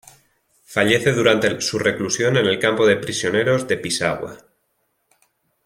Fallece 0.65 1.11
durante 1.13 1.61
su 1.61 1.77
reclusión 1.77 2.35
en 2.35 2.47
el 2.47 2.57
Campo 2.57 2.87
de 2.87 2.95
Prisioneros 2.95 3.67
de 3.67 3.77
Pisagua. 3.77 4.35